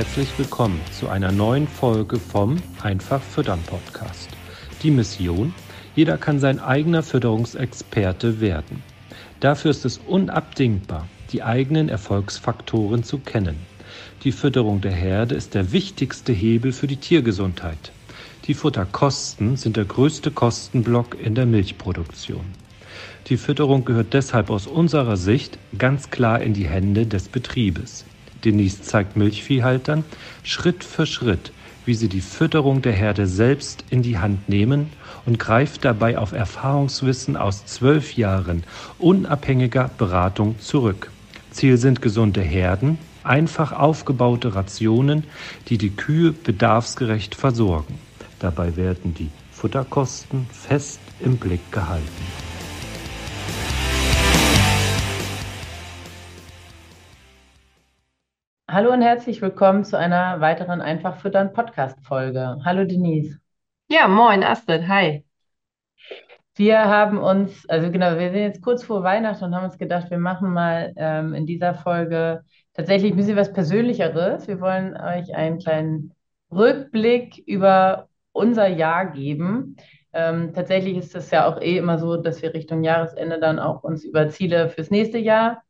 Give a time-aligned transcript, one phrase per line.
[0.00, 4.30] Herzlich willkommen zu einer neuen Folge vom Einfach Füttern Podcast.
[4.82, 5.52] Die Mission,
[5.94, 8.82] jeder kann sein eigener Fütterungsexperte werden.
[9.40, 13.56] Dafür ist es unabdingbar, die eigenen Erfolgsfaktoren zu kennen.
[14.24, 17.92] Die Fütterung der Herde ist der wichtigste Hebel für die Tiergesundheit.
[18.46, 22.46] Die Futterkosten sind der größte Kostenblock in der Milchproduktion.
[23.26, 28.06] Die Fütterung gehört deshalb aus unserer Sicht ganz klar in die Hände des Betriebes.
[28.44, 30.04] Denise zeigt Milchviehhaltern
[30.42, 31.52] Schritt für Schritt,
[31.84, 34.90] wie sie die Fütterung der Herde selbst in die Hand nehmen
[35.26, 38.64] und greift dabei auf Erfahrungswissen aus zwölf Jahren
[38.98, 41.10] unabhängiger Beratung zurück.
[41.50, 45.24] Ziel sind gesunde Herden, einfach aufgebaute Rationen,
[45.68, 47.98] die die Kühe bedarfsgerecht versorgen.
[48.38, 52.49] Dabei werden die Futterkosten fest im Blick gehalten.
[58.72, 62.58] Hallo und herzlich willkommen zu einer weiteren Einfach füttern Podcast-Folge.
[62.64, 63.40] Hallo Denise.
[63.88, 65.24] Ja, moin Astrid, hi.
[66.54, 70.08] Wir haben uns, also genau, wir sind jetzt kurz vor Weihnachten und haben uns gedacht,
[70.12, 74.46] wir machen mal ähm, in dieser Folge tatsächlich ein bisschen was Persönlicheres.
[74.46, 76.14] Wir wollen euch einen kleinen
[76.52, 79.78] Rückblick über unser Jahr geben.
[80.12, 83.82] Ähm, tatsächlich ist es ja auch eh immer so, dass wir Richtung Jahresende dann auch
[83.82, 85.64] uns über Ziele fürs nächste Jahr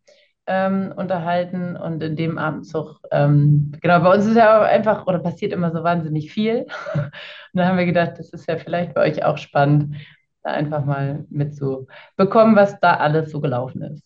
[0.50, 5.52] ähm, unterhalten und in dem Abendzug, ähm, genau, bei uns ist ja einfach oder passiert
[5.52, 6.66] immer so wahnsinnig viel.
[6.94, 7.10] und
[7.54, 9.94] dann haben wir gedacht, das ist ja vielleicht bei euch auch spannend,
[10.42, 14.02] da einfach mal mitzubekommen, was da alles so gelaufen ist.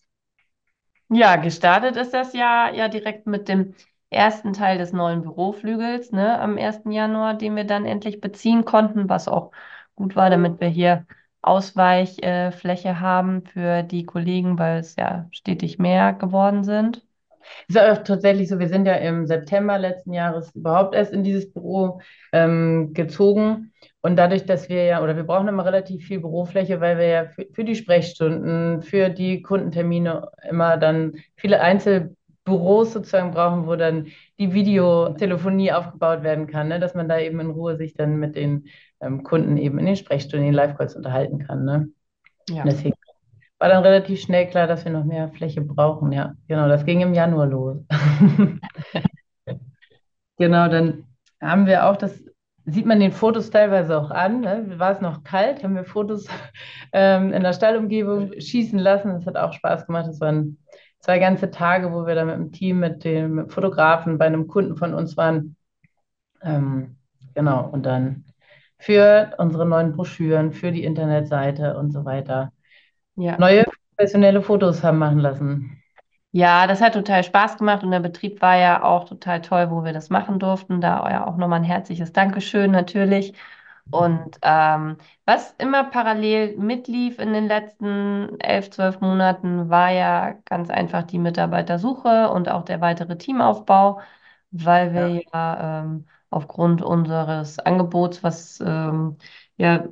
[1.09, 3.73] Ja, gestartet ist das Jahr ja direkt mit dem
[4.11, 6.91] ersten Teil des neuen Büroflügels, ne, am 1.
[6.91, 9.51] Januar, den wir dann endlich beziehen konnten, was auch
[9.95, 11.07] gut war, damit wir hier
[11.45, 17.05] Ausweichfläche haben für die Kollegen, weil es ja stetig mehr geworden sind?
[17.67, 21.51] Ist auch tatsächlich so, wir sind ja im September letzten Jahres überhaupt erst in dieses
[21.53, 23.71] Büro ähm, gezogen.
[24.01, 27.25] Und dadurch, dass wir ja, oder wir brauchen immer relativ viel Bürofläche, weil wir ja
[27.25, 31.61] für, für die Sprechstunden, für die Kundentermine immer dann viele
[32.45, 34.07] Einzelbüros sozusagen brauchen, wo dann
[34.39, 36.79] die Videotelefonie aufgebaut werden kann, ne?
[36.79, 38.67] dass man da eben in Ruhe sich dann mit den
[39.01, 41.65] ähm, Kunden eben in den Sprechstunden, in den Live-Calls unterhalten kann.
[41.65, 41.89] Ne?
[42.49, 42.63] Ja.
[42.63, 42.95] deswegen
[43.57, 46.11] war dann relativ schnell klar, dass wir noch mehr Fläche brauchen.
[46.11, 47.77] Ja, genau, das ging im Januar los.
[50.37, 51.05] genau, dann
[51.41, 52.21] haben wir auch das,
[52.65, 54.41] sieht man den Fotos teilweise auch an.
[54.41, 54.77] Ne?
[54.77, 56.27] War es noch kalt, haben wir Fotos
[56.93, 59.13] ähm, in der Stallumgebung schießen lassen.
[59.13, 60.07] Das hat auch Spaß gemacht.
[60.07, 60.57] Das waren
[61.05, 64.75] zwei ganze Tage, wo wir da mit dem Team, mit dem Fotografen bei einem Kunden
[64.75, 65.55] von uns waren.
[66.41, 66.97] Ähm,
[67.35, 68.25] genau, und dann
[68.79, 72.51] für unsere neuen Broschüren, für die Internetseite und so weiter.
[73.15, 73.37] Ja.
[73.37, 73.65] Neue
[73.95, 75.79] professionelle Fotos haben machen lassen.
[76.31, 79.83] Ja, das hat total Spaß gemacht und der Betrieb war ja auch total toll, wo
[79.83, 80.81] wir das machen durften.
[80.81, 83.33] Da auch nochmal ein herzliches Dankeschön natürlich.
[83.91, 90.69] Und ähm, was immer parallel mitlief in den letzten elf, zwölf Monaten, war ja ganz
[90.69, 94.01] einfach die Mitarbeitersuche und auch der weitere Teamaufbau,
[94.51, 99.17] weil wir ja, ja ähm, aufgrund unseres Angebots, was ähm,
[99.57, 99.87] ja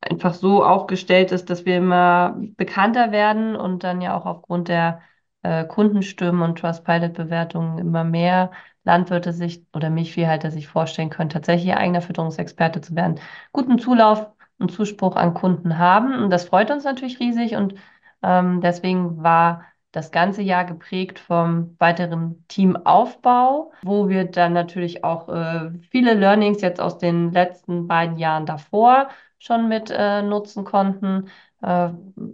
[0.00, 5.02] einfach so aufgestellt ist, dass wir immer bekannter werden und dann ja auch aufgrund der
[5.42, 8.50] äh, Kundenstimmen und Trustpilot-Bewertungen immer mehr
[8.84, 13.20] Landwirte sich oder Milchviehhalter sich vorstellen können, tatsächlich eigener Fütterungsexperte zu werden,
[13.52, 14.26] guten Zulauf
[14.58, 16.22] und Zuspruch an Kunden haben.
[16.22, 17.74] Und das freut uns natürlich riesig und
[18.22, 25.28] ähm, deswegen war das ganze Jahr geprägt vom weiteren Teamaufbau, wo wir dann natürlich auch
[25.28, 29.08] äh, viele Learnings jetzt aus den letzten beiden Jahren davor
[29.38, 31.28] schon mit äh, nutzen konnten.
[31.62, 31.90] Äh,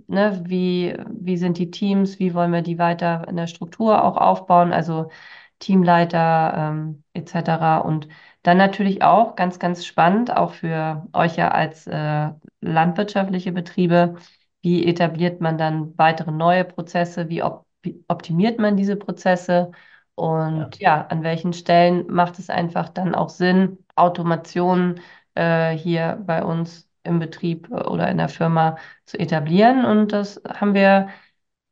[0.06, 4.16] ne, wie, wie sind die Teams, wie wollen wir die weiter in der Struktur auch
[4.16, 5.10] aufbauen, also
[5.58, 7.84] Teamleiter ähm, etc.
[7.84, 8.08] Und
[8.42, 12.30] dann natürlich auch ganz, ganz spannend, auch für euch ja als äh,
[12.60, 14.16] landwirtschaftliche Betriebe,
[14.62, 17.28] wie etabliert man dann weitere neue Prozesse?
[17.28, 17.64] Wie op
[18.08, 19.70] optimiert man diese Prozesse?
[20.16, 20.96] Und ja.
[20.98, 21.06] ja.
[21.06, 25.00] an welchen Stellen macht es einfach dann auch Sinn, Automationen
[25.34, 29.84] äh, hier bei uns im Betrieb äh, oder in der Firma zu etablieren?
[29.84, 31.08] Und das haben wir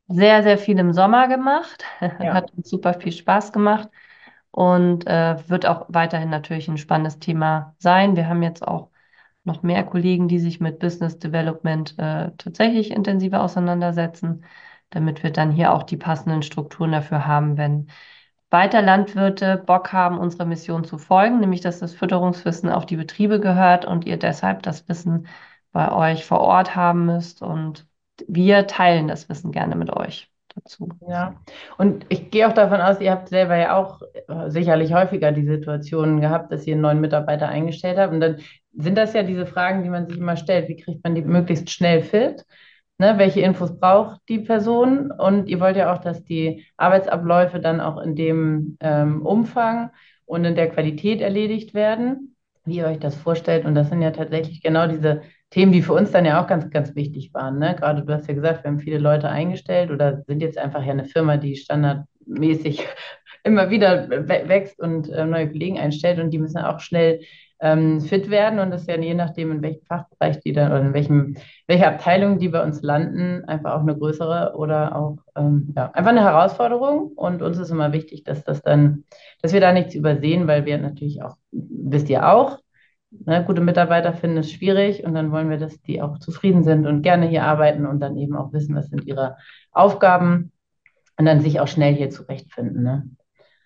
[0.08, 1.84] sehr, sehr viel im Sommer gemacht.
[2.00, 2.34] Ja.
[2.34, 3.88] Hat uns super viel Spaß gemacht
[4.50, 8.16] und äh, wird auch weiterhin natürlich ein spannendes Thema sein.
[8.16, 8.90] Wir haben jetzt auch
[9.44, 14.44] noch mehr Kollegen, die sich mit Business Development äh, tatsächlich intensiver auseinandersetzen,
[14.90, 17.88] damit wir dann hier auch die passenden Strukturen dafür haben, wenn
[18.50, 23.40] weiter Landwirte Bock haben, unserer Mission zu folgen, nämlich dass das Fütterungswissen auf die Betriebe
[23.40, 25.26] gehört und ihr deshalb das Wissen
[25.72, 27.86] bei euch vor Ort haben müsst und
[28.28, 30.30] wir teilen das Wissen gerne mit euch.
[30.54, 30.88] dazu.
[31.08, 31.40] Ja,
[31.78, 35.46] und ich gehe auch davon aus, ihr habt selber ja auch äh, sicherlich häufiger die
[35.46, 38.12] Situation gehabt, dass ihr einen neuen Mitarbeiter eingestellt habt.
[38.12, 38.38] Und dann
[38.72, 40.68] sind das ja diese Fragen, die man sich immer stellt.
[40.68, 42.44] Wie kriegt man die möglichst schnell fit?
[42.98, 45.10] Ne, welche Infos braucht die Person?
[45.10, 49.90] Und ihr wollt ja auch, dass die Arbeitsabläufe dann auch in dem ähm, Umfang
[50.26, 53.64] und in der Qualität erledigt werden, wie ihr euch das vorstellt.
[53.64, 56.68] Und das sind ja tatsächlich genau diese Themen, die für uns dann ja auch ganz,
[56.70, 57.58] ganz wichtig waren.
[57.58, 57.76] Ne?
[57.78, 60.92] Gerade du hast ja gesagt, wir haben viele Leute eingestellt oder sind jetzt einfach ja
[60.92, 62.86] eine Firma, die standardmäßig
[63.44, 67.20] immer wieder wächst und äh, neue Kollegen einstellt und die müssen auch schnell
[67.60, 70.82] ähm, fit werden und das ist ja je nachdem, in welchem Fachbereich die dann oder
[70.82, 71.36] in welchem,
[71.66, 76.10] welcher Abteilung die bei uns landen, einfach auch eine größere oder auch ähm, ja, einfach
[76.10, 77.12] eine Herausforderung.
[77.16, 79.04] Und uns ist immer wichtig, dass das dann,
[79.40, 82.58] dass wir da nichts übersehen, weil wir natürlich auch, wisst ihr auch,
[83.24, 86.86] ne, gute Mitarbeiter finden es schwierig und dann wollen wir, dass die auch zufrieden sind
[86.86, 89.36] und gerne hier arbeiten und dann eben auch wissen, was sind ihre
[89.72, 90.52] Aufgaben
[91.18, 92.82] und dann sich auch schnell hier zurechtfinden.
[92.82, 93.08] Ne?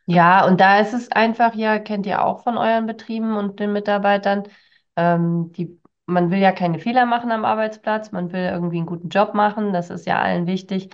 [0.07, 3.73] Ja, und da ist es einfach, ja, kennt ihr auch von euren Betrieben und den
[3.73, 4.45] Mitarbeitern,
[4.97, 9.11] ähm, die, man will ja keine Fehler machen am Arbeitsplatz, man will irgendwie einen guten
[9.11, 10.91] Job machen, das ist ja allen wichtig.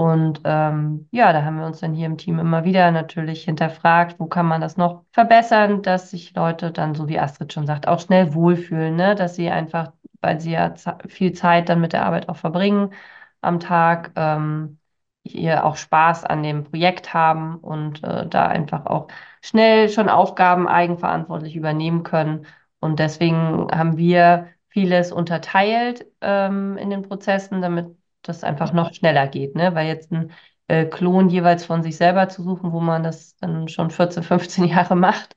[0.00, 4.18] Und ähm, ja, da haben wir uns dann hier im Team immer wieder natürlich hinterfragt,
[4.18, 7.86] wo kann man das noch verbessern, dass sich Leute dann, so wie Astrid schon sagt,
[7.86, 9.14] auch schnell wohlfühlen, ne?
[9.14, 9.92] Dass sie einfach,
[10.22, 10.74] weil sie ja
[11.06, 12.94] viel Zeit dann mit der Arbeit auch verbringen
[13.42, 14.78] am Tag, ähm,
[15.22, 19.08] hier auch Spaß an dem Projekt haben und äh, da einfach auch
[19.42, 22.46] schnell schon Aufgaben eigenverantwortlich übernehmen können.
[22.80, 29.26] Und deswegen haben wir vieles unterteilt ähm, in den Prozessen, damit das einfach noch schneller
[29.28, 29.74] geht, ne?
[29.74, 30.32] Weil jetzt ein
[30.68, 34.64] äh, Klon jeweils von sich selber zu suchen, wo man das dann schon 14, 15
[34.66, 35.34] Jahre macht,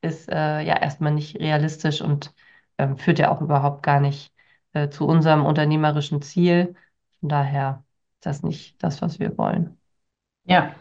[0.00, 2.34] ist äh, ja erstmal nicht realistisch und
[2.78, 4.32] ähm, führt ja auch überhaupt gar nicht
[4.72, 6.74] äh, zu unserem unternehmerischen Ziel.
[7.20, 7.84] Von daher
[8.20, 9.78] das nicht das, was wir wollen.
[10.44, 10.74] Ja,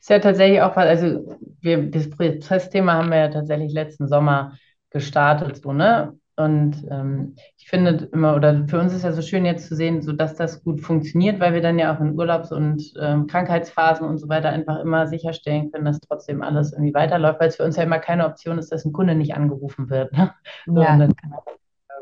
[0.00, 4.56] ist ja tatsächlich auch, also wir, das Prozessthema haben wir ja tatsächlich letzten Sommer
[4.90, 6.18] gestartet, so, ne?
[6.44, 10.02] Und ähm, ich finde immer, oder für uns ist ja so schön jetzt zu sehen,
[10.02, 14.06] so dass das gut funktioniert, weil wir dann ja auch in Urlaubs- und ähm, Krankheitsphasen
[14.06, 17.64] und so weiter einfach immer sicherstellen können, dass trotzdem alles irgendwie weiterläuft, weil es für
[17.64, 20.12] uns ja immer keine Option ist, dass ein Kunde nicht angerufen wird.
[20.12, 20.32] Ne?
[20.66, 20.96] Ja.
[20.96, 21.14] Dann,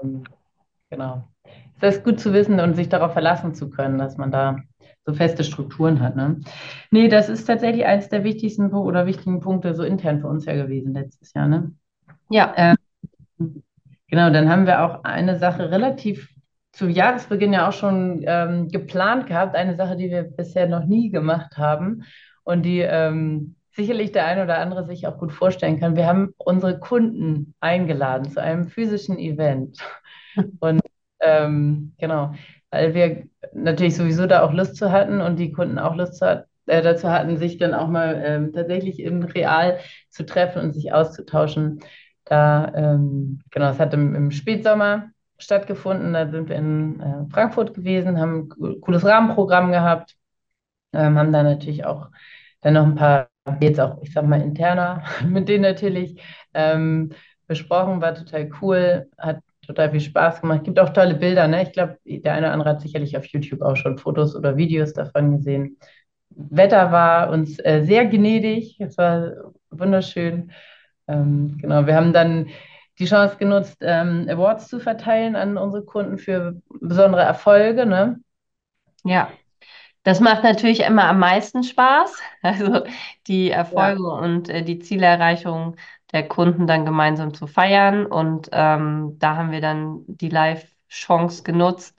[0.02, 0.25] ähm,
[0.90, 1.25] genau
[1.81, 4.56] das ist gut zu wissen und sich darauf verlassen zu können, dass man da
[5.05, 6.17] so feste Strukturen hat.
[6.17, 6.40] Ne?
[6.90, 10.55] Nee, das ist tatsächlich eines der wichtigsten oder wichtigen Punkte so intern für uns ja
[10.55, 11.49] gewesen letztes Jahr.
[11.49, 11.73] Ne?
[12.31, 12.52] Ja.
[12.56, 13.62] Ähm,
[14.08, 16.28] genau, dann haben wir auch eine Sache relativ
[16.72, 21.10] zu Jahresbeginn ja auch schon ähm, geplant gehabt, eine Sache, die wir bisher noch nie
[21.10, 22.05] gemacht haben
[22.44, 25.96] und die ähm, sicherlich der eine oder andere sich auch gut vorstellen kann.
[25.96, 29.78] Wir haben unsere Kunden eingeladen zu einem physischen Event.
[30.61, 30.81] Und
[31.20, 32.32] ähm, genau,
[32.70, 36.46] weil wir natürlich sowieso da auch Lust zu hatten und die Kunden auch Lust zu,
[36.66, 39.78] äh, dazu hatten, sich dann auch mal ähm, tatsächlich in real
[40.11, 41.81] zu treffen und sich auszutauschen.
[42.28, 46.12] Da, ähm, genau, es hat im, im, Spätsommer stattgefunden.
[46.12, 50.14] Da sind wir in äh, Frankfurt gewesen, haben ein cooles Rahmenprogramm gehabt,
[50.92, 52.08] ähm, haben da natürlich auch
[52.60, 53.30] dann noch ein paar,
[53.60, 56.22] jetzt auch, ich sag mal, interner mit denen natürlich
[56.52, 57.12] ähm,
[57.46, 60.64] besprochen, war total cool, hat total viel Spaß gemacht.
[60.64, 61.62] Gibt auch tolle Bilder, ne?
[61.62, 64.92] Ich glaube, der eine oder andere hat sicherlich auf YouTube auch schon Fotos oder Videos
[64.92, 65.78] davon gesehen.
[66.28, 69.32] Wetter war uns äh, sehr gnädig, es war
[69.70, 70.52] wunderschön.
[71.09, 72.49] Ähm, genau, wir haben dann
[72.99, 77.87] die Chance genutzt, ähm, Awards zu verteilen an unsere Kunden für besondere Erfolge.
[77.87, 78.21] Ne?
[79.05, 79.31] Ja,
[80.03, 82.17] das macht natürlich immer am meisten Spaß.
[82.43, 82.85] Also
[83.27, 84.15] die Erfolge ja.
[84.15, 85.77] und äh, die Zielerreichung
[86.12, 88.07] der Kunden dann gemeinsam zu feiern.
[88.07, 91.97] Und ähm, da haben wir dann die Live-Chance genutzt.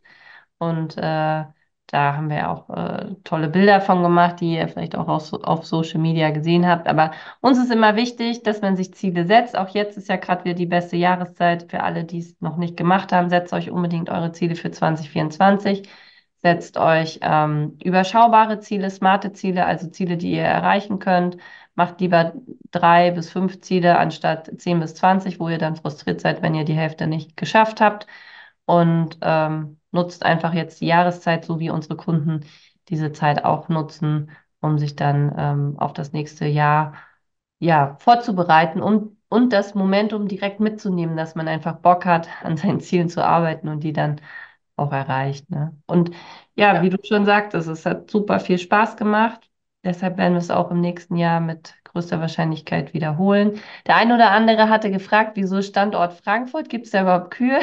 [0.57, 1.43] Und äh,
[1.91, 5.65] da haben wir auch äh, tolle Bilder von gemacht, die ihr vielleicht auch auf, auf,
[5.65, 6.87] Social Media gesehen habt.
[6.87, 9.57] Aber uns ist immer wichtig, dass man sich Ziele setzt.
[9.57, 12.77] Auch jetzt ist ja gerade wieder die beste Jahreszeit für alle, die es noch nicht
[12.77, 13.29] gemacht haben.
[13.29, 15.89] Setzt euch unbedingt eure Ziele für 2024.
[16.37, 21.37] Setzt euch ähm, überschaubare Ziele, smarte Ziele, also Ziele, die ihr erreichen könnt
[21.79, 22.33] macht lieber
[22.71, 26.65] drei bis fünf Ziele anstatt zehn bis zwanzig, wo ihr dann frustriert seid, wenn ihr
[26.65, 28.05] die Hälfte nicht geschafft habt.
[28.65, 32.45] Und ähm, nutzt einfach jetzt die Jahreszeit, so wie unsere Kunden
[32.89, 34.31] diese Zeit auch nutzen,
[34.61, 36.95] um sich dann ähm, auf das nächste Jahr
[37.59, 42.79] ja, vorzubereiten und, und das Momentum direkt mitzunehmen, dass man einfach Bock hat, an seinen
[42.79, 44.21] Zielen zu arbeiten und die dann
[44.75, 45.49] auch erreicht.
[45.49, 45.75] Ne?
[45.87, 46.11] Und
[46.55, 49.49] ja, ja, wie du schon sagtest, es hat super viel Spaß gemacht.
[49.83, 53.59] Deshalb werden wir es auch im nächsten Jahr mit größter Wahrscheinlichkeit wiederholen.
[53.87, 56.69] Der eine oder andere hatte gefragt, wieso Standort Frankfurt?
[56.69, 57.59] Gibt es da überhaupt Kühe?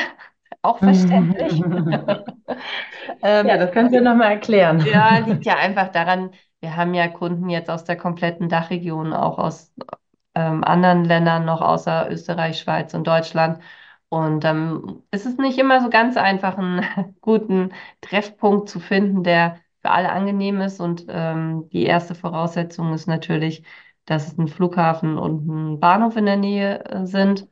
[0.66, 1.62] Auch verständlich.
[3.22, 4.84] Ähm, ja, das kannst du ja nochmal erklären.
[4.84, 6.30] Ja, liegt ja einfach daran,
[6.60, 9.72] wir haben ja Kunden jetzt aus der kompletten Dachregion, auch aus
[10.34, 13.60] ähm, anderen Ländern noch außer Österreich, Schweiz und Deutschland.
[14.08, 16.84] Und ähm, es ist nicht immer so ganz einfach, einen
[17.20, 20.80] guten Treffpunkt zu finden, der für alle angenehm ist.
[20.80, 23.64] Und ähm, die erste Voraussetzung ist natürlich,
[24.04, 27.48] dass es ein Flughafen und ein Bahnhof in der Nähe äh, sind.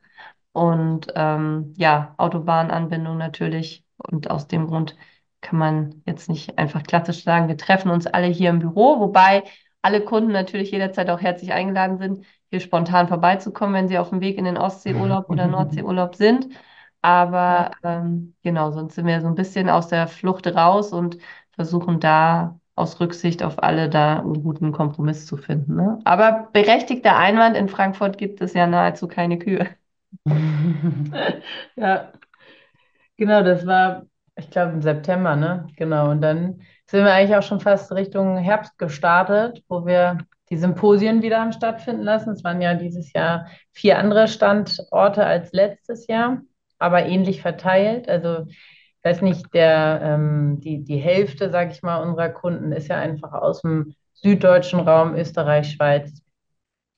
[0.55, 3.83] Und ähm, ja, Autobahnanbindung natürlich.
[3.97, 4.95] Und aus dem Grund
[5.41, 9.43] kann man jetzt nicht einfach klassisch sagen, wir treffen uns alle hier im Büro, wobei
[9.81, 14.21] alle Kunden natürlich jederzeit auch herzlich eingeladen sind, hier spontan vorbeizukommen, wenn sie auf dem
[14.21, 16.47] Weg in den Ostseeurlaub oder Nordseeurlaub sind.
[17.01, 21.17] Aber ähm, genau, sonst sind wir so ein bisschen aus der Flucht raus und
[21.51, 25.75] versuchen da aus Rücksicht auf alle da einen guten Kompromiss zu finden.
[25.75, 25.99] Ne?
[26.05, 29.67] Aber berechtigter Einwand, in Frankfurt gibt es ja nahezu keine Kühe.
[31.75, 32.11] ja,
[33.17, 34.05] genau, das war,
[34.35, 35.67] ich glaube, im September, ne?
[35.77, 36.11] Genau.
[36.11, 40.19] Und dann sind wir eigentlich auch schon fast Richtung Herbst gestartet, wo wir
[40.49, 42.31] die Symposien wieder haben stattfinden lassen.
[42.31, 46.41] Es waren ja dieses Jahr vier andere Standorte als letztes Jahr,
[46.77, 48.07] aber ähnlich verteilt.
[48.07, 52.87] Also ich weiß nicht, der, ähm, die, die Hälfte, sage ich mal, unserer Kunden ist
[52.87, 56.24] ja einfach aus dem süddeutschen Raum, Österreich, Schweiz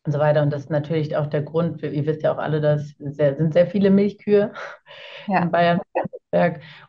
[0.08, 0.42] und so weiter.
[0.42, 3.54] Und das ist natürlich auch der Grund, ihr wisst ja auch alle, dass sehr, sind
[3.54, 4.54] sehr viele Milchkühe
[5.28, 5.44] ja.
[5.44, 5.80] in Bayern.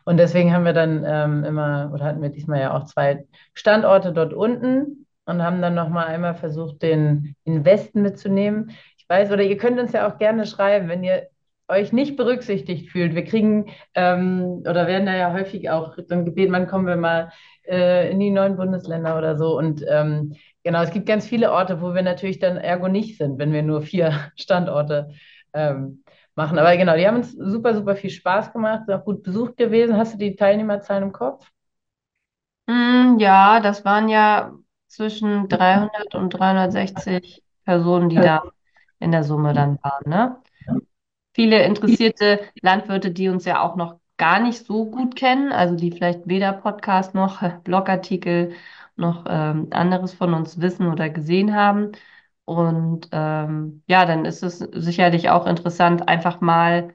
[0.05, 4.13] Und deswegen haben wir dann ähm, immer, oder hatten wir diesmal ja auch zwei Standorte
[4.13, 8.71] dort unten und haben dann nochmal einmal versucht, den, den Westen mitzunehmen.
[8.97, 11.27] Ich weiß, oder ihr könnt uns ja auch gerne schreiben, wenn ihr
[11.67, 13.15] euch nicht berücksichtigt fühlt.
[13.15, 17.31] Wir kriegen ähm, oder werden da ja häufig auch dann gebeten, wann kommen wir mal
[17.69, 19.57] äh, in die neuen Bundesländer oder so.
[19.57, 23.39] Und ähm, genau, es gibt ganz viele Orte, wo wir natürlich dann ergo nicht sind,
[23.39, 25.09] wenn wir nur vier Standorte
[25.53, 26.03] ähm,
[26.35, 26.57] machen.
[26.57, 29.97] Aber genau, die haben uns super, super viel Spaß gemacht, sind auch gut besucht gewesen.
[29.97, 31.49] Hast du die Teilnehmerzahlen im Kopf?
[32.67, 34.53] Mm, ja, das waren ja
[34.87, 38.43] zwischen 300 und 360 Personen, die da
[38.99, 40.09] in der Summe dann waren.
[40.09, 40.37] Ne?
[41.33, 45.91] Viele interessierte Landwirte, die uns ja auch noch gar nicht so gut kennen, also die
[45.91, 48.53] vielleicht weder Podcast noch Blogartikel
[48.95, 51.93] noch ähm, anderes von uns wissen oder gesehen haben.
[52.45, 56.93] Und ähm, ja, dann ist es sicherlich auch interessant, einfach mal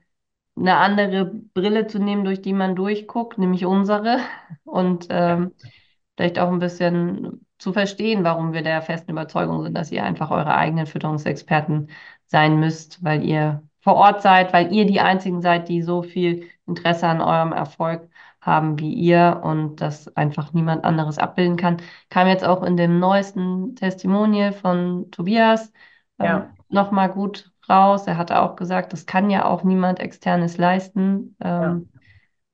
[0.57, 4.19] eine andere Brille zu nehmen, durch die man durchguckt, nämlich unsere.
[4.65, 5.53] Und ähm,
[6.17, 10.31] vielleicht auch ein bisschen zu verstehen, warum wir der festen Überzeugung sind, dass ihr einfach
[10.31, 11.91] eure eigenen Fütterungsexperten
[12.27, 16.49] sein müsst, weil ihr vor Ort seid, weil ihr die einzigen seid, die so viel
[16.67, 18.09] Interesse an eurem Erfolg
[18.41, 21.79] haben wie ihr und das einfach niemand anderes abbilden kann.
[22.09, 25.73] Kam jetzt auch in dem neuesten Testimonial von Tobias
[26.19, 26.39] ja.
[26.39, 28.07] ähm, nochmal gut raus.
[28.07, 31.37] Er hatte auch gesagt, das kann ja auch niemand externes leisten.
[31.41, 32.01] Ähm, ja.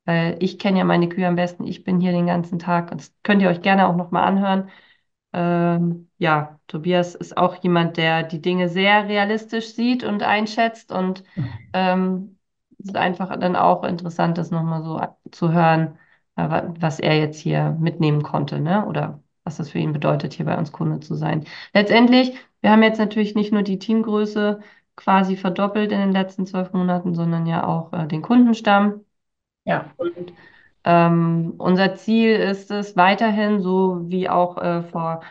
[0.05, 2.91] Weil ich kenne ja meine Kühe am besten, ich bin hier den ganzen Tag.
[2.91, 4.69] Das könnt ihr euch gerne auch nochmal anhören.
[5.33, 11.23] Ähm, ja, Tobias ist auch jemand, der die Dinge sehr realistisch sieht und einschätzt und
[11.73, 12.37] ähm,
[12.79, 14.99] es ist einfach dann auch interessant, das nochmal so
[15.31, 15.97] zu hören,
[16.35, 18.85] äh, was er jetzt hier mitnehmen konnte, ne?
[18.85, 21.45] Oder was das für ihn bedeutet, hier bei uns Kunde zu sein.
[21.73, 24.59] Letztendlich, wir haben jetzt natürlich nicht nur die Teamgröße
[24.95, 29.05] quasi verdoppelt in den letzten zwölf Monaten, sondern ja auch äh, den Kundenstamm.
[29.65, 29.91] Ja.
[29.97, 30.33] Und
[30.83, 35.21] ähm, unser Ziel ist es weiterhin, so wie auch äh, vor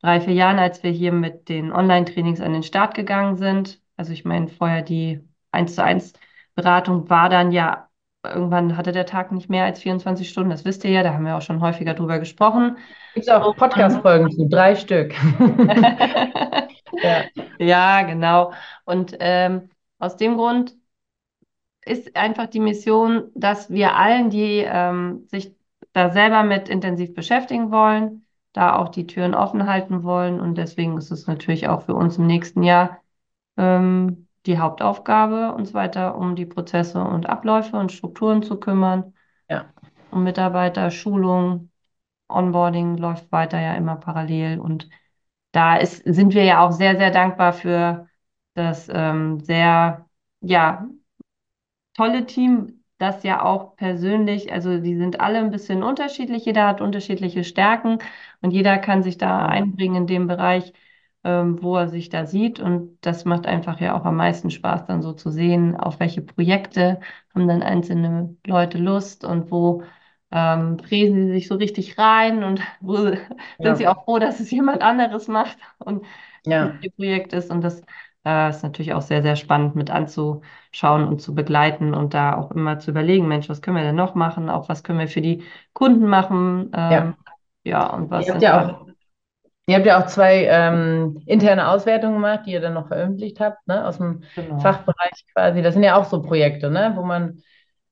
[0.00, 3.80] drei, vier Jahren, als wir hier mit den Online-Trainings an den Start gegangen sind.
[3.96, 5.20] Also ich meine, vorher die
[5.52, 6.12] 1 zu 1
[6.54, 7.88] Beratung war dann ja,
[8.24, 11.24] irgendwann hatte der Tag nicht mehr als 24 Stunden, das wisst ihr ja, da haben
[11.24, 12.76] wir auch schon häufiger drüber gesprochen.
[13.14, 15.14] Gibt es auch Podcast-Folgen zu, drei Stück.
[17.02, 17.24] ja.
[17.58, 18.52] ja, genau.
[18.84, 20.74] Und ähm, aus dem Grund
[21.84, 25.54] ist einfach die Mission, dass wir allen, die ähm, sich
[25.92, 30.40] da selber mit intensiv beschäftigen wollen, da auch die Türen offen halten wollen.
[30.40, 32.98] Und deswegen ist es natürlich auch für uns im nächsten Jahr
[33.56, 39.14] ähm, die Hauptaufgabe, uns weiter um die Prozesse und Abläufe und Strukturen zu kümmern.
[39.48, 39.66] Ja.
[40.10, 41.70] Um Mitarbeiter, Schulung,
[42.28, 44.58] Onboarding läuft weiter ja immer parallel.
[44.58, 44.88] Und
[45.52, 48.08] da ist, sind wir ja auch sehr, sehr dankbar für
[48.54, 50.06] das ähm, sehr,
[50.40, 50.86] ja,
[51.94, 56.80] tolle Team, das ja auch persönlich, also die sind alle ein bisschen unterschiedlich, jeder hat
[56.80, 57.98] unterschiedliche Stärken
[58.40, 60.72] und jeder kann sich da einbringen in dem Bereich,
[61.24, 62.60] ähm, wo er sich da sieht.
[62.60, 66.22] Und das macht einfach ja auch am meisten Spaß, dann so zu sehen, auf welche
[66.22, 67.00] Projekte
[67.34, 69.82] haben dann einzelne Leute Lust und wo
[70.30, 73.16] ähm, fräsen sie sich so richtig rein und wo ja.
[73.60, 76.04] sind sie auch froh, dass es jemand anderes macht und
[76.44, 76.74] ja.
[76.80, 77.50] ihr Projekt ist.
[77.50, 77.82] Und das
[78.24, 82.50] äh, ist natürlich auch sehr, sehr spannend mit anzuschauen und zu begleiten und da auch
[82.50, 84.50] immer zu überlegen, Mensch, was können wir denn noch machen?
[84.50, 86.70] Auch was können wir für die Kunden machen?
[86.74, 87.14] Ähm,
[87.64, 87.80] ja.
[87.80, 88.86] ja, und was ihr habt ja auch,
[89.66, 93.66] ihr habt ja auch zwei ähm, interne Auswertungen gemacht, die ihr dann noch veröffentlicht habt,
[93.66, 94.58] ne, aus dem genau.
[94.60, 95.62] Fachbereich quasi.
[95.62, 97.42] Das sind ja auch so Projekte, ne, wo man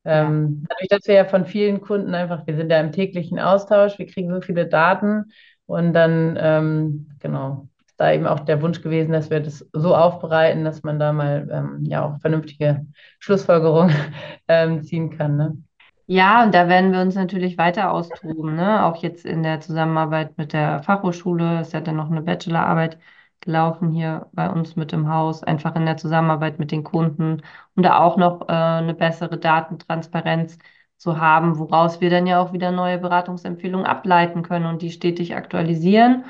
[0.05, 3.99] ähm, dadurch, dass wir ja von vielen Kunden einfach, wir sind ja im täglichen Austausch,
[3.99, 5.33] wir kriegen so viele Daten
[5.67, 7.69] und dann, ähm, genau,
[8.01, 11.49] da eben auch der Wunsch gewesen, dass wir das so aufbereiten, dass man da mal
[11.53, 12.87] ähm, ja auch vernünftige
[13.19, 13.95] Schlussfolgerungen
[14.49, 15.37] ähm, ziehen kann.
[15.37, 15.59] Ne?
[16.07, 18.85] Ja, und da werden wir uns natürlich weiter austoben, ne?
[18.85, 21.61] Auch jetzt in der Zusammenarbeit mit der Fachhochschule.
[21.61, 22.99] Es hat dann noch eine Bachelorarbeit
[23.41, 27.43] gelaufen hier bei uns mit dem Haus, einfach in der Zusammenarbeit mit den Kunden,
[27.77, 30.59] um da auch noch äh, eine bessere Datentransparenz
[30.97, 35.37] zu haben, woraus wir dann ja auch wieder neue Beratungsempfehlungen ableiten können und die stetig
[35.37, 36.25] aktualisieren.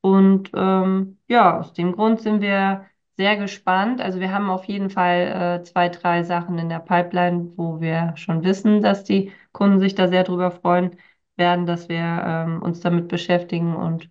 [0.00, 2.86] Und ähm, ja, aus dem Grund sind wir
[3.16, 4.00] sehr gespannt.
[4.00, 8.12] Also wir haben auf jeden Fall äh, zwei, drei Sachen in der Pipeline, wo wir
[8.16, 10.96] schon wissen, dass die Kunden sich da sehr drüber freuen
[11.36, 14.10] werden, dass wir ähm, uns damit beschäftigen und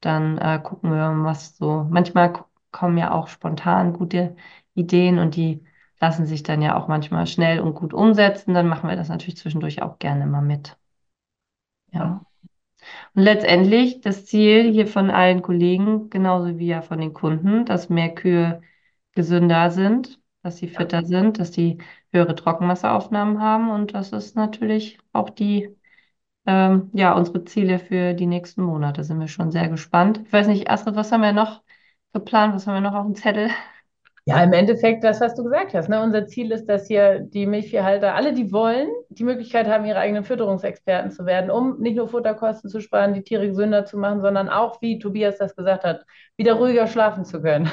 [0.00, 1.86] dann äh, gucken wir, was so.
[1.90, 2.32] Manchmal
[2.72, 4.36] kommen ja auch spontan gute
[4.74, 5.64] Ideen und die
[6.00, 8.54] lassen sich dann ja auch manchmal schnell und gut umsetzen.
[8.54, 10.76] Dann machen wir das natürlich zwischendurch auch gerne mal mit.
[11.92, 12.24] Ja.
[13.14, 17.88] Und letztendlich das Ziel hier von allen Kollegen, genauso wie ja von den Kunden, dass
[17.88, 18.62] mehr Kühe
[19.12, 21.78] gesünder sind, dass sie fitter sind, dass die
[22.12, 25.76] höhere Trockenmasseaufnahmen haben und das ist natürlich auch die,
[26.46, 29.04] ähm, ja, unsere Ziele für die nächsten Monate.
[29.04, 30.20] Sind wir schon sehr gespannt.
[30.26, 31.62] Ich weiß nicht, Astrid, was haben wir noch
[32.12, 32.54] geplant?
[32.54, 33.50] Was haben wir noch auf dem Zettel?
[34.24, 35.88] Ja, im Endeffekt das, was du gesagt hast.
[35.88, 36.00] Ne?
[36.00, 40.22] Unser Ziel ist, dass hier die Milchviehhalter, alle, die wollen, die Möglichkeit haben, ihre eigenen
[40.22, 44.48] Fütterungsexperten zu werden, um nicht nur Futterkosten zu sparen, die Tiere gesünder zu machen, sondern
[44.48, 46.04] auch, wie Tobias das gesagt hat,
[46.36, 47.68] wieder ruhiger schlafen zu können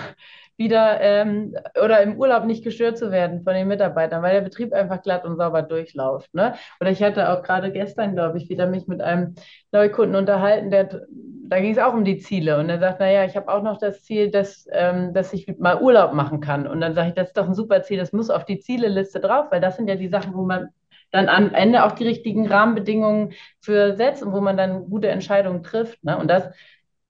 [0.60, 4.74] wieder ähm, oder im Urlaub nicht gestört zu werden von den Mitarbeitern, weil der Betrieb
[4.74, 6.34] einfach glatt und sauber durchläuft.
[6.36, 6.54] Ne?
[6.82, 9.36] Oder ich hatte auch gerade gestern, glaube ich, wieder mich mit einem
[9.72, 12.60] Neukunden unterhalten, der, da ging es auch um die Ziele.
[12.60, 15.82] Und er sagt, naja, ich habe auch noch das Ziel, dass, ähm, dass ich mal
[15.82, 16.68] Urlaub machen kann.
[16.68, 19.22] Und dann sage ich, das ist doch ein super Ziel, das muss auf die Zieleliste
[19.22, 20.70] drauf, weil das sind ja die Sachen, wo man
[21.12, 25.64] dann am Ende auch die richtigen Rahmenbedingungen für setzt und wo man dann gute Entscheidungen
[25.64, 26.04] trifft.
[26.04, 26.18] Ne?
[26.18, 26.50] Und das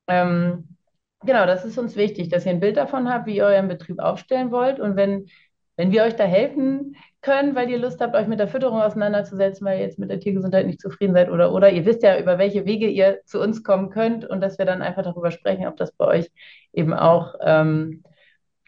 [0.08, 0.78] ähm,
[1.26, 4.00] Genau, das ist uns wichtig, dass ihr ein Bild davon habt, wie ihr euren Betrieb
[4.00, 4.80] aufstellen wollt.
[4.80, 5.28] Und wenn,
[5.76, 9.66] wenn wir euch da helfen können, weil ihr Lust habt, euch mit der Fütterung auseinanderzusetzen,
[9.66, 12.38] weil ihr jetzt mit der Tiergesundheit nicht zufrieden seid oder, oder ihr wisst ja, über
[12.38, 15.76] welche Wege ihr zu uns kommen könnt und dass wir dann einfach darüber sprechen, ob
[15.76, 16.32] das bei euch
[16.72, 18.04] eben auch ähm,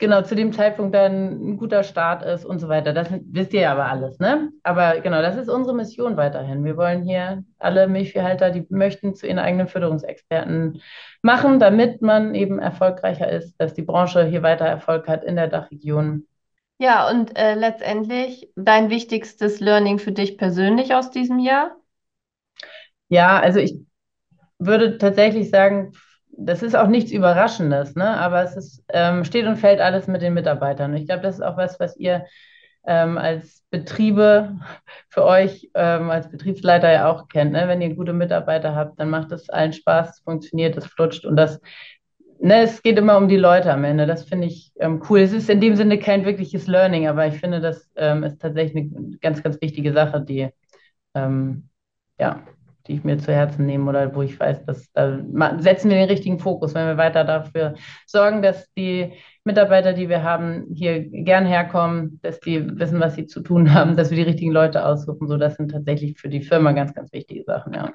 [0.02, 2.92] genau zu dem Zeitpunkt dann ein guter Start ist und so weiter.
[2.92, 4.52] Das wisst ihr ja aber alles, ne?
[4.64, 6.66] Aber genau, das ist unsere Mission weiterhin.
[6.66, 10.82] Wir wollen hier alle Milchviehhalter, die möchten, zu ihren eigenen Fütterungsexperten
[11.22, 15.48] machen, damit man eben erfolgreicher ist, dass die Branche hier weiter Erfolg hat in der
[15.48, 16.28] Dachregion.
[16.80, 21.78] Ja, und äh, letztendlich dein wichtigstes Learning für dich persönlich aus diesem Jahr?
[23.08, 23.78] Ja, also ich
[24.58, 25.94] würde tatsächlich sagen,
[26.38, 28.18] das ist auch nichts Überraschendes, ne?
[28.18, 30.96] aber es ist, ähm, steht und fällt alles mit den Mitarbeitern.
[30.96, 32.26] Ich glaube, das ist auch was, was ihr
[32.86, 34.60] ähm, als Betriebe
[35.10, 37.54] für euch ähm, als Betriebsleiter ja auch kennt.
[37.54, 37.68] Ne?
[37.68, 41.36] Wenn ihr gute Mitarbeiter habt, dann macht es allen Spaß, es funktioniert, es flutscht und
[41.36, 41.60] das,
[42.40, 44.08] ne, es geht immer um die Leute am Ende.
[44.08, 45.20] Das finde ich ähm, cool.
[45.20, 48.96] Es ist in dem Sinne kein wirkliches Learning, aber ich finde, das ähm, ist tatsächlich
[48.96, 50.50] eine ganz, ganz wichtige Sache, die
[51.14, 51.70] ähm,
[52.20, 52.44] ja,
[52.88, 55.20] die ich mir zu Herzen nehme oder wo ich weiß, dass da
[55.60, 59.14] setzen wir den richtigen Fokus, wenn wir weiter dafür sorgen, dass die
[59.44, 63.96] Mitarbeiter, die wir haben, hier gern herkommen, dass die wissen, was sie zu tun haben,
[63.96, 65.28] dass wir die richtigen Leute aussuchen.
[65.28, 67.92] So, das sind tatsächlich für die Firma ganz, ganz wichtige Sachen, ja.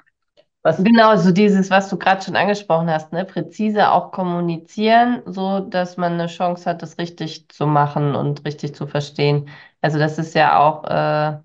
[0.66, 3.24] Was genau, so dieses, was du gerade schon angesprochen hast, ne?
[3.24, 8.74] präzise auch kommunizieren, so dass man eine Chance hat, das richtig zu machen und richtig
[8.74, 9.48] zu verstehen.
[9.80, 11.38] Also das ist ja auch äh,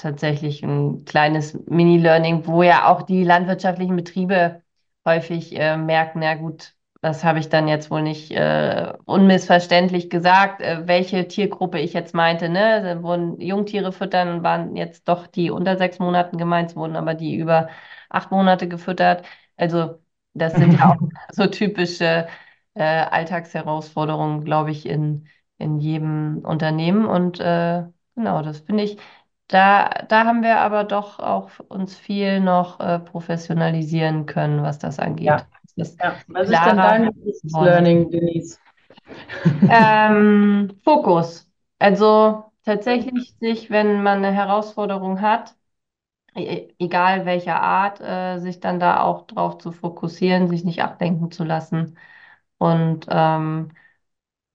[0.00, 4.62] tatsächlich ein kleines Mini-Learning, wo ja auch die landwirtschaftlichen Betriebe
[5.04, 10.60] häufig äh, merken, na gut, das habe ich dann jetzt wohl nicht äh, unmissverständlich gesagt,
[10.60, 12.48] äh, welche Tiergruppe ich jetzt meinte.
[12.50, 12.82] Ne?
[12.82, 17.36] Da wurden Jungtiere füttern, waren jetzt doch die unter sechs Monaten gemeint, wurden aber die
[17.36, 17.68] über
[18.10, 19.24] acht Monate gefüttert.
[19.56, 20.02] Also
[20.34, 20.96] das sind ja auch
[21.32, 22.28] so typische
[22.74, 25.26] äh, Alltagsherausforderungen, glaube ich, in,
[25.58, 27.06] in jedem Unternehmen.
[27.06, 27.84] Und äh,
[28.14, 28.98] genau, das finde ich
[29.50, 34.98] da, da haben wir aber doch auch uns viel noch äh, professionalisieren können, was das
[34.98, 35.26] angeht.
[35.26, 35.46] Ja.
[35.76, 36.14] Das ja.
[36.28, 37.10] Was ist denn dein
[37.44, 38.58] Learning, Denise?
[39.68, 41.48] Ähm, Fokus.
[41.78, 45.54] Also tatsächlich sich, wenn man eine Herausforderung hat,
[46.36, 51.30] e egal welcher Art, äh, sich dann da auch drauf zu fokussieren, sich nicht ablenken
[51.32, 51.98] zu lassen
[52.58, 53.72] und ähm,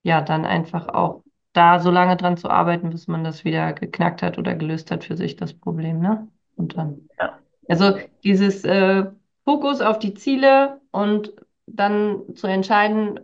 [0.04, 1.24] ja, dann einfach auch
[1.56, 5.04] da so lange dran zu arbeiten, bis man das wieder geknackt hat oder gelöst hat
[5.06, 6.28] für sich, das Problem, ne?
[6.56, 7.10] Und dann.
[7.20, 7.40] Ja.
[7.68, 9.06] Also dieses äh,
[9.46, 11.34] Fokus auf die Ziele und
[11.66, 13.20] dann zu entscheiden,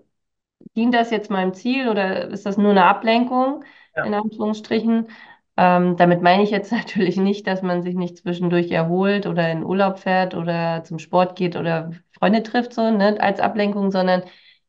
[0.75, 3.63] dient das jetzt meinem Ziel oder ist das nur eine Ablenkung,
[3.95, 4.05] ja.
[4.05, 5.07] in Anführungsstrichen?
[5.57, 9.63] Ähm, damit meine ich jetzt natürlich nicht, dass man sich nicht zwischendurch erholt oder in
[9.65, 14.23] Urlaub fährt oder zum Sport geht oder Freunde trifft, so ne, als Ablenkung, sondern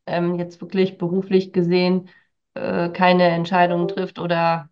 [0.07, 2.09] ähm, jetzt wirklich beruflich gesehen
[2.55, 4.69] äh, keine Entscheidungen trifft oder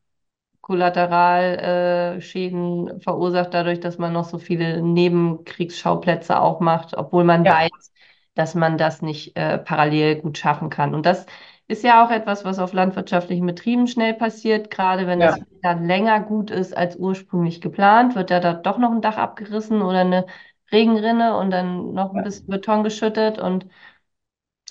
[0.60, 7.54] Kollateralschäden äh, verursacht dadurch, dass man noch so viele Nebenkriegsschauplätze auch macht, obwohl man ja.
[7.54, 7.92] weiß,
[8.34, 10.94] dass man das nicht äh, parallel gut schaffen kann.
[10.94, 11.26] Und das
[11.66, 14.70] ist ja auch etwas, was auf landwirtschaftlichen Betrieben schnell passiert.
[14.70, 15.28] Gerade wenn ja.
[15.28, 19.16] das dann länger gut ist als ursprünglich geplant, wird ja da doch noch ein Dach
[19.16, 20.26] abgerissen oder eine
[20.72, 23.38] Regenrinne und dann noch ein bisschen Beton geschüttet.
[23.38, 23.66] Und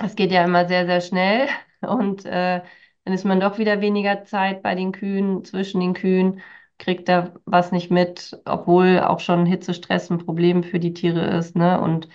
[0.01, 1.47] es geht ja immer sehr, sehr schnell.
[1.81, 2.61] Und äh,
[3.09, 6.41] dann ist man doch wieder weniger Zeit bei den Kühen, zwischen den Kühen,
[6.77, 11.55] kriegt da was nicht mit, obwohl auch schon Hitzestress ein Problem für die Tiere ist.
[11.55, 11.79] Ne?
[11.81, 12.07] Und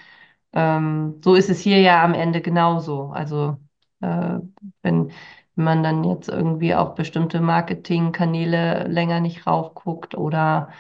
[0.53, 3.09] ähm, so ist es hier ja am Ende genauso.
[3.11, 3.59] Also
[4.01, 4.39] äh,
[4.83, 5.13] wenn
[5.57, 10.71] man dann jetzt irgendwie auf bestimmte Marketingkanäle länger nicht raufguckt oder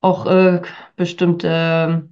[0.00, 0.62] auch äh,
[0.96, 2.08] bestimmte,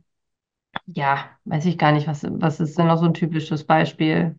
[0.86, 4.38] ja, weiß ich gar nicht, was, was ist denn noch so ein typisches Beispiel?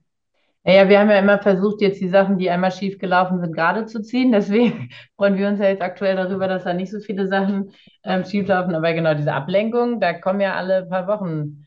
[0.64, 3.86] Naja, wir haben ja immer versucht, jetzt die Sachen, die einmal schief gelaufen sind, gerade
[3.86, 4.32] zu ziehen.
[4.32, 7.72] Deswegen freuen wir uns ja jetzt aktuell darüber, dass da nicht so viele Sachen
[8.04, 8.76] ähm, schief laufen.
[8.76, 11.66] Aber genau diese Ablenkung, da kommen ja alle paar Wochen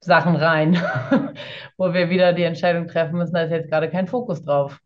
[0.00, 0.74] Sachen rein,
[1.78, 4.78] wo wir wieder die Entscheidung treffen müssen, da ist jetzt gerade kein Fokus drauf.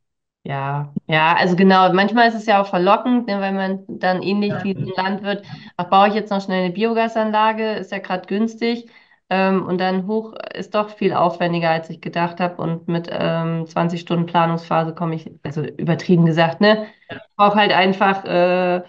[0.45, 4.55] Ja, ja, also genau, manchmal ist es ja auch verlockend, ne, weil man dann ähnlich
[4.63, 5.45] wie ein Landwirt,
[5.77, 8.89] ach, baue ich jetzt noch schnell eine Biogasanlage, ist ja gerade günstig.
[9.31, 12.61] Ähm, und dann hoch ist doch viel aufwendiger, als ich gedacht habe.
[12.63, 16.87] Und mit ähm, 20 Stunden Planungsphase komme ich, also übertrieben gesagt, ne?
[17.11, 18.83] Ich brauche halt einfach äh,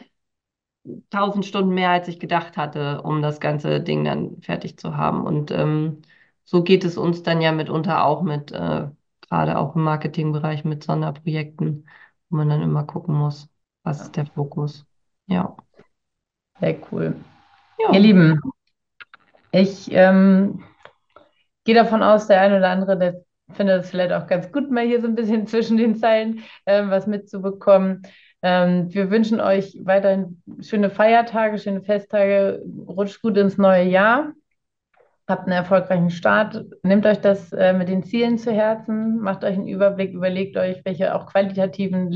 [1.12, 5.26] 1000 Stunden mehr, als ich gedacht hatte, um das ganze Ding dann fertig zu haben.
[5.26, 6.02] Und ähm,
[6.46, 8.88] so geht es uns dann ja mitunter auch mit, äh,
[9.30, 11.88] gerade auch im Marketingbereich mit Sonderprojekten,
[12.30, 13.50] wo man dann immer gucken muss,
[13.84, 14.86] was ist der Fokus.
[15.28, 15.56] Ja.
[16.60, 17.16] Sehr cool.
[17.80, 17.94] Ja.
[17.94, 18.42] Ihr Lieben,
[19.52, 20.64] ich ähm,
[21.64, 24.86] gehe davon aus, der eine oder andere, der findet es vielleicht auch ganz gut, mal
[24.86, 28.04] hier so ein bisschen zwischen den Zeilen ähm, was mitzubekommen.
[28.42, 34.34] Ähm, wir wünschen euch weiterhin schöne Feiertage, schöne Festtage, rutscht gut ins neue Jahr
[35.30, 39.54] habt einen erfolgreichen Start, nehmt euch das äh, mit den Zielen zu Herzen, macht euch
[39.54, 42.12] einen Überblick, überlegt euch, welche auch qualitativen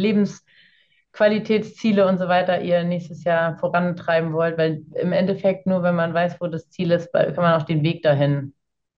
[1.13, 6.13] Lebensqualitätsziele und so weiter ihr nächstes Jahr vorantreiben wollt, weil im Endeffekt nur, wenn man
[6.13, 8.53] weiß, wo das Ziel ist, kann man auch den Weg dahin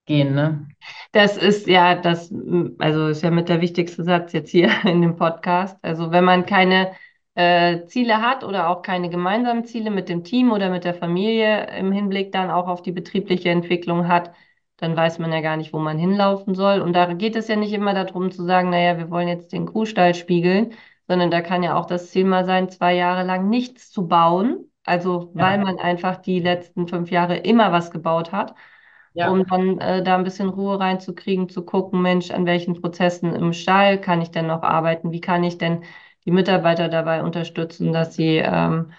[0.06, 0.66] gehen, ne?
[1.12, 2.32] Das ist ja das,
[2.78, 5.76] also ist ja mit der wichtigste Satz jetzt hier in dem Podcast.
[5.82, 6.92] Also wenn man keine
[7.34, 11.66] äh, Ziele hat oder auch keine gemeinsamen Ziele mit dem Team oder mit der Familie
[11.76, 14.32] im Hinblick dann auch auf die betriebliche Entwicklung hat,
[14.78, 16.80] dann weiß man ja gar nicht, wo man hinlaufen soll.
[16.80, 19.66] Und da geht es ja nicht immer darum zu sagen, naja, wir wollen jetzt den
[19.66, 20.72] Kuhstall spiegeln,
[21.08, 24.70] sondern da kann ja auch das Ziel mal sein, zwei Jahre lang nichts zu bauen.
[24.84, 25.64] Also weil ja.
[25.64, 28.54] man einfach die letzten fünf Jahre immer was gebaut hat.
[29.14, 29.30] Ja.
[29.30, 33.54] um dann äh, da ein bisschen Ruhe reinzukriegen, zu gucken, Mensch, an welchen Prozessen im
[33.54, 35.10] Stall kann ich denn noch arbeiten?
[35.10, 35.84] Wie kann ich denn
[36.26, 38.92] die Mitarbeiter dabei unterstützen, dass sie ähm,